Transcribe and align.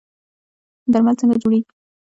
درمل 0.91 1.15
څنګه 1.19 1.35
جوړیږي؟ 1.41 1.65